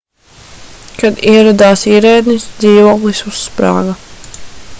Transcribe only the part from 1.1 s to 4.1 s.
ieradās ierēdnis dzīvoklis uzsprāga